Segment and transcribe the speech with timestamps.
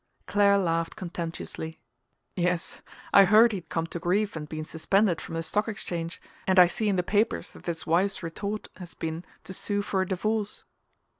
[0.25, 1.79] Clare laughed contemptuously.
[2.35, 2.81] "Yes
[3.13, 6.65] I heard he'd come to grief and been suspended from the Stock Exchange, and I
[6.65, 10.63] see in the papers that his wife's retort has been to sue for a divorce."